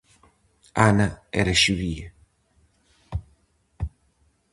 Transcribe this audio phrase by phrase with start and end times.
[0.87, 1.07] Ana
[1.41, 2.07] era xudía.